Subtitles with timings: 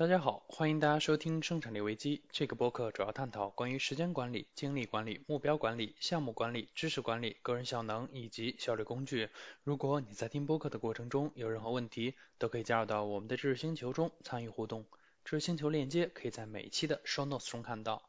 [0.00, 2.22] 大家好，欢迎大家收听生产力危机。
[2.30, 9.28] 这个播客主要探讨关于时间管理、精力管理、目标管理、项目管理、知识管理、个人效能以及效率工具。
[9.62, 14.86] 如果你在听播客的过程中有任何问题，都可以加入到我们的知识星球中参与互动。
[15.22, 18.02] 知识星球链接可以在每一期的 show notes 中看到。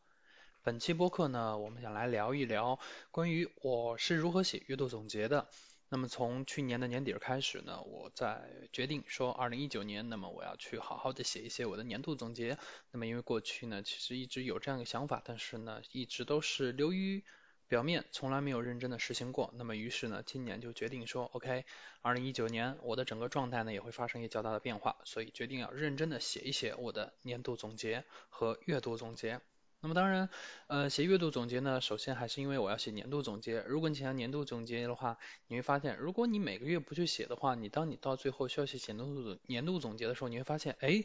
[0.63, 2.79] 本期播客呢，我们想来聊一聊
[3.11, 5.49] 关于我是如何写月度总结的。
[5.93, 12.57] 那么从去年的年底开始呢，我在决定说，二零一九年，那么我要去好好的写一写我的年度总结。
[12.91, 17.25] 那么因为过去呢，其实一直有这样一个想法，但是呢，一直都是流于
[17.67, 19.53] 表面，从来没有认真的实行过。
[19.57, 21.65] 那么于是呢，今年就决定说，OK，
[22.01, 29.41] 二零一九年我的整个状态呢也会发生一些较大的变化，所以决定要认真的写一写我的年度总结和月度总结。
[29.83, 30.29] 那么当然，
[30.67, 33.61] 呃，写月度总结呢，首先还是因为我要写年度总结。
[33.67, 41.03] 如果你想要年度总结的话，你会发现，如果你每个月不去写的话，你当你到最后需要写年度总年度总结的时候，你会发现，哎，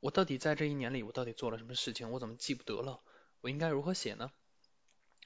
[0.00, 2.10] 我到底在这一年里我到底做了什么事情？
[2.10, 3.00] 我怎么记不得了？
[3.40, 4.30] 我应该如何写呢？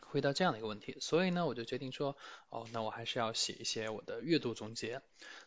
[0.03, 2.17] 回到这样的一个问题，所以呢，我就决定说，
[2.51, 5.03] 哦，那我还是要写一些我的月度总结。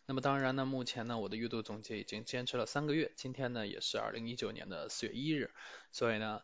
[0.05, 5.51] 那么当然呢，目前呢，我的月度总结已经坚持了三个月，今天呢也是二零一九年的四月一日，
[5.93, 6.41] 所以呢。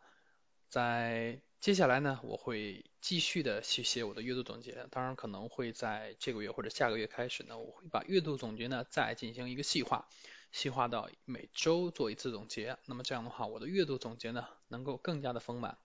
[0.69, 4.88] 在接下来呢，我会继续的去写我的月度总结。
[4.91, 10.07] 当然，可能会在这个月或者下个月开始呢，我会把月度总结呢再进行一个细化，
[10.52, 12.77] 细化到每周做一次总结。
[12.85, 15.77] 那么这样的话，我的月度总结呢能够更加的丰满。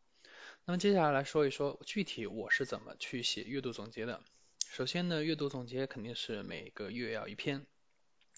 [0.67, 4.23] 那么接下来来说一说具体我是怎么去写月度总结的。
[4.69, 7.67] 首先呢，月度总结肯定是每个月要一篇。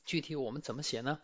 [0.05, 1.21] 具体我们怎么写呢？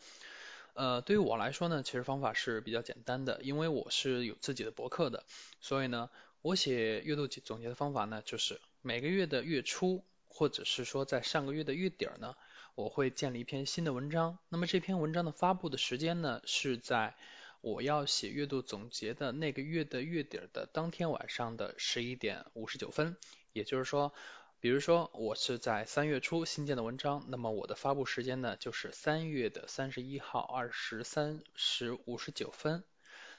[0.79, 5.25] 呃，对于我来说呢，其实方法是比较简单的，因为我是有自己的博客的，
[5.61, 6.09] 所以呢，
[6.41, 12.37] 我写月度总结的方法呢，就是每个月的月初，或者是说在上个月的月底呢，
[12.77, 14.39] 我会建立一篇新的文章。
[14.49, 17.17] 那么这篇文章的发布的时间呢，是在
[17.61, 23.17] 我要写月度总结的那个月的月底的当天晚上的十一点五十九分，
[23.53, 24.15] 也就是说。
[24.61, 32.83] 比如说，我是在三月初新建的文章，那么我的发布时间呢，就是三月的三十一号二十三时五十九分。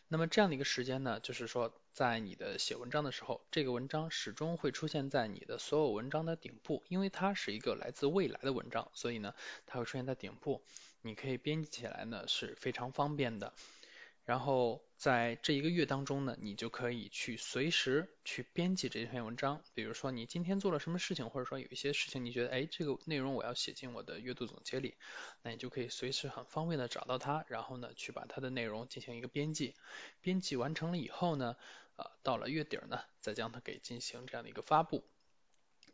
[0.08, 9.35] 那么这样的一个时间呢，就是说，在你的写文章的时候，这个文章始终会出现在你的所有文章的顶部，因为它是一个来自未来的文章，所以呢，
[9.68, 10.63] 它会出现在顶部，
[11.02, 13.53] 你可以编辑起来呢是非常方便的。
[14.29, 19.63] 然后在这一个月当中呢，你就可以去随时去编辑这篇文章。
[19.73, 24.97] 比如说你今天做了什么事情，或者说有一些事情你觉得，哎，这个内容我要写进我的月度总结里，
[25.41, 29.73] 那你就可以随时很方便的找到它，然后呢去把它的内容进行一个编辑。
[30.22, 31.56] 编辑完成了以后呢，
[31.96, 35.03] 呃，到了月底呢，再将它给进行这样的一个发布，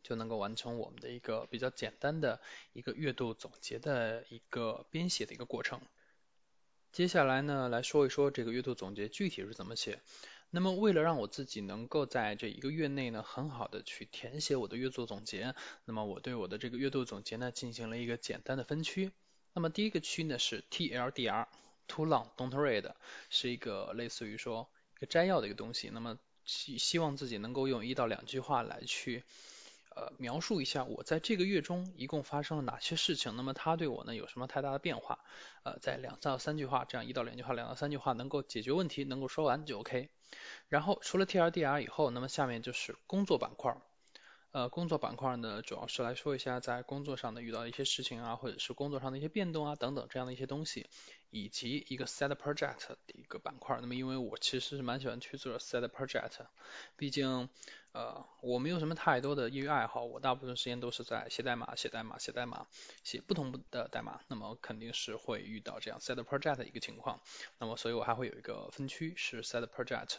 [0.03, 2.41] 就能够完成我们的一个比较简单的
[2.73, 5.79] 一个月度总结的一个编写的一个过程。
[6.96, 10.00] 接下来呢，来说一说这个月度总结具体是怎么写。
[10.50, 19.12] 那么为了让我自己能够在这一个月内呢，很好的去填写我的月度总结，那么我对我的这个月度总结呢，进行了一个简单的分区。
[19.52, 22.90] 那么第一个区呢是 TLDR，Too Long Don't Read，
[23.30, 25.90] 是一个类似于说一个摘要的一个东西。
[25.92, 29.26] 那么希希望自己能够用一到两句话来去。
[29.96, 35.20] 呃，描述一下我在这个月中一共发生了哪些事情，那么它对我呢有什么太大的变化？
[35.64, 40.10] 呃，在两到三句话，这样一到两句话，两到三句话能够解决问题，能够说完就 OK。
[40.68, 43.74] 然后除了 T R D R 以后，那么下面就是工作板块。
[44.56, 50.88] 呃，工作板块呢，主要是来说一下在工作上的遇到一些事情啊，或者是工作上的一些变动啊等等这样的一些东西，
[51.30, 53.78] 以及一个 Set Project 的一个板块。
[53.82, 56.32] 那么因为我其实是蛮喜欢去做 Set Project，
[56.96, 57.50] 毕竟
[57.92, 62.66] 呃我没有什么太多的业余爱好，我大部分时间都是在写代码、写代码、写代码、
[63.04, 67.20] 写不同的代码，那么肯定是会遇到这样 Set Project 的一个情况。
[67.60, 70.16] 那么所以我还会有一个分区是 Set Project。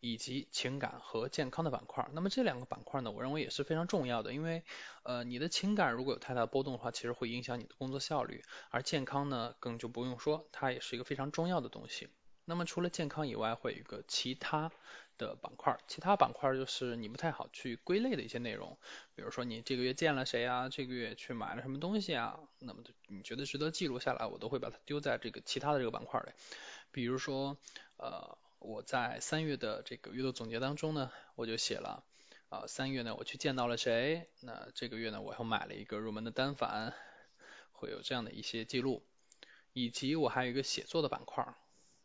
[0.00, 4.62] 以及情感和健康的板块，那么这两个板块呢，我认为也是非常重要的，因为
[5.02, 12.08] 呃你的情感如果有太大的波动的话，其实会影响你的工作效率，而健康呢更就不用说，它也是一个非常重要的东西。
[12.44, 14.70] 那么除了健康以外，会有一个其他
[15.18, 18.78] 的板块，其他板块就是你不太好去归类的一些内容，
[19.16, 26.30] 比如说你这个月见了谁啊，这个月去买了什么东西啊，那么你觉得值得记录下来，我都会把它丢在这个其他的这个板块里，
[26.92, 27.56] 比如说
[27.96, 28.38] 呃。
[28.60, 32.04] 我在三月的这个月度总结当中呢，我就写了
[32.48, 34.28] 啊，三月呢我去见到了谁？
[34.40, 36.92] 那这个月呢我又买了一个入门的单反，
[37.72, 39.04] 会有这样的一些记录，
[39.72, 41.54] 以及我还有一个写作的板块。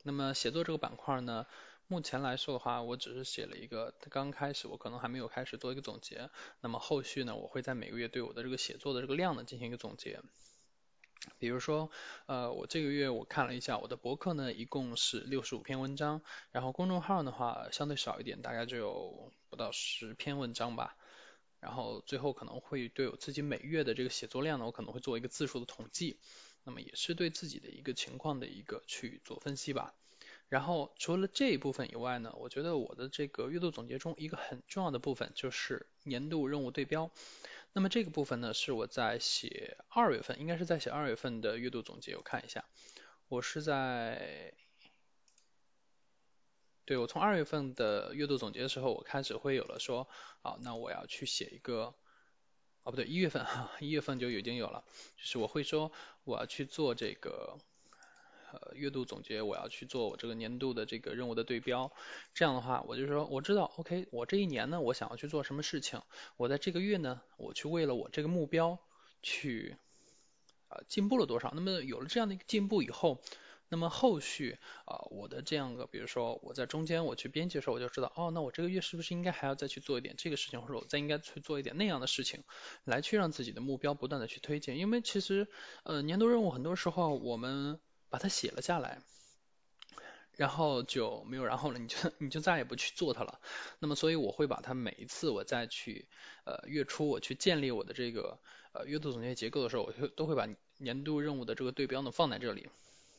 [0.04, 1.48] 那么写作这个板块呢，
[1.88, 6.30] 目前来说的话，我只是写了一个，刚开始我可能还没有开始做一个总结。
[6.62, 10.22] 那么后续呢，我会在每个月对我的这个写作的这个量呢进行一个总结。
[11.40, 11.90] 比如说，
[12.26, 16.22] 呃，我这个月我看了一下我的博客呢，一共是六十五篇文章，
[16.52, 20.96] 然后公众号的话相对少一点，大概只有不到十篇文章吧。
[21.60, 26.20] 然后最后可能会对我自己每月的这个写作量呢，我可能会做一个字数的统计，
[26.66, 29.94] 那么也是对自己的一个情况的一个去做分析吧。
[30.50, 37.10] 然后除了这一部分以外呢，我觉得我的这个月度总结中一个很重要的部分就是年度任务对标。
[37.76, 42.16] 那么这个部分呢，是我在写二月份，应该是在写二月份的月度总结。
[42.16, 42.64] 我看一下，
[43.28, 44.54] 我是在，
[46.86, 50.08] 对我从二月份的月度总结的时候，我开始会有了说，
[50.42, 51.96] 好，那我要去写一个，
[52.84, 54.86] 哦不对，一月份哈，一月份就已经有了，
[55.18, 55.92] 就是我会说
[56.26, 57.58] 我要去做这个。
[58.54, 61.92] 呃，月度总结我要去做我这个年度的这个任务的对标，
[62.36, 66.00] 这样的话我就说我知道，OK，我这一年呢我想要去做什么事情，
[66.38, 68.78] 我在这个月呢我去为了我这个目标
[69.24, 69.76] 去
[70.70, 73.24] 呃进步了多少，那么有了这样的一个进步以后，
[73.70, 82.44] 那么后续啊我的这样个，比如说我在中间我去编辑的时候我就知道，哦，那我这个月是不是应该还要再去做一点这个事情，或者我再应该去做一点那样的事情，
[82.84, 85.48] 来去让自己的目标不断的去推进，因为其实
[85.84, 87.80] 呃年度任务很多时候我们
[88.14, 89.02] 把它写了下来，
[90.36, 93.40] 然后就没有然后了，你就你就再也不去做它了。
[93.80, 96.06] 那么，所以我会把它每一次我再去
[96.44, 98.38] 呃月初我去建立我的这个
[98.72, 102.70] 呃月度总结结构的时候，我会都会把年度任务的这个对标呢放在这里。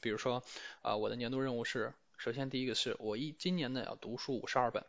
[0.01, 0.45] 比如说
[0.83, 4.85] 啊，我的年度任务是，首先第一个是我一今年呢要读书五十二本，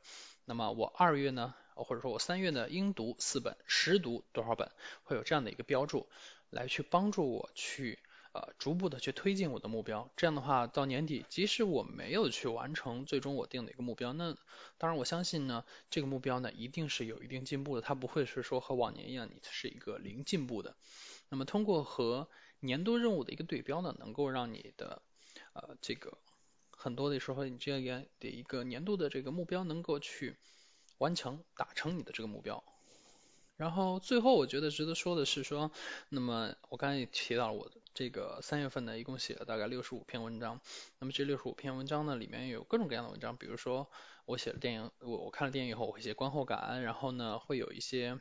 [0.46, 4.70] 那么我二月呢，或者说我三月呢应读四本，实读多少本，
[5.04, 6.06] 会有这样的一个标注，
[6.52, 7.98] 来去帮助我去。
[8.36, 14.36] 呃，逐步的去推进我的目标，这样的话到年底，即使我没有去完成最终我定的一个目标，那
[14.78, 20.76] 当然我相信呢，这个目标呢一定是有一定进步的，它不会是说和往年一样，你是一个零进步的。
[21.30, 22.28] 那么通过和
[22.60, 25.02] 年度任务的一个对标呢，能够让你的
[25.54, 26.18] 呃这个
[26.72, 30.36] 很多的时候你这样的一个年度的这个目标能够去
[30.98, 32.62] 完成达成你的这个目标。
[33.56, 35.72] 然后最后我觉得值得说的是说，
[36.10, 40.60] 那么我刚才也提到了我这个三月份呢，一共写了大概六十五篇文章。
[41.00, 43.90] 那么这六十五篇文章呢，里面有各种各样的文章，比如说
[44.26, 48.20] 我写了电影，我我看了电影以后，我会写观后感，然后呢会有一些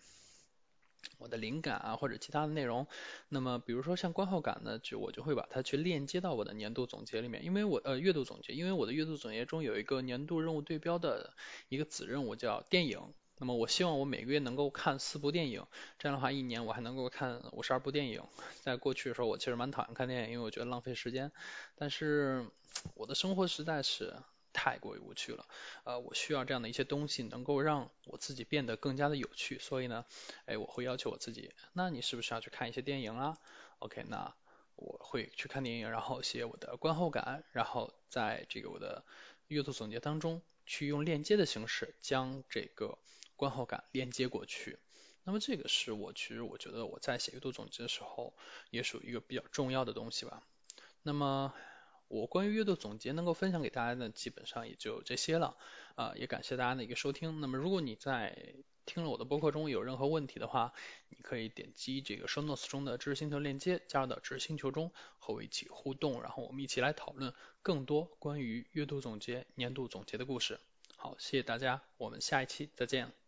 [1.19, 2.87] 我的灵感啊或者其他的内容。
[3.29, 11.35] 那么比如说像观后感呢，就我就会把它去链接到我的年度总结里面，因为我呃月度总结，因为我的月度总结中有一个年度任务对标的
[11.69, 13.13] 一个子任务叫电影。
[13.37, 15.67] 那么我希望我每个月能够看四部电影，
[15.99, 18.23] 这样的话一年我还能够看五十二部电影。
[18.63, 21.33] 在过去的时候，我其实蛮讨厌看电影，因为我觉得浪费时间。
[21.75, 22.47] 但是
[22.95, 24.15] 我的生活实在是
[24.53, 25.49] 太过于无趣了，
[25.83, 29.59] 呃，我需要这样的一些东西能够让我自己变得更加的有趣。
[29.59, 30.05] 所以呢，
[30.47, 33.37] 哎，我会要求我自己，那你是不是要去看一些电影啊
[33.81, 34.33] ？OK，那
[34.77, 39.05] 我会去看电影，然后写我的观后感，然后在这个我的
[39.49, 42.97] 阅读总结当中去用链接的形式将这个。
[43.37, 44.79] 观后感链接过去，
[45.25, 48.35] 那么这个是我其实我觉得我在写阅读总结的时候
[48.71, 50.43] 也属于一个比较重要的东西吧。
[51.03, 51.55] 那么
[52.09, 55.57] 我关于阅读总结能够分享给大家的基本上也就这些了，
[55.97, 57.41] 啊，也感谢大家的一个收听。
[57.41, 58.55] 那么如果你在
[58.87, 60.75] 听了我的播客中有任何问题的话，
[61.09, 67.33] 你可以点击这个 show notes 中的知识星球链接，加入到知识星球中和我一起互动，然后我们一起来讨论
[67.63, 70.61] 更多关于阅读总结、年度总结的故事。
[70.97, 73.24] 好，谢谢大家，我们下一期再见。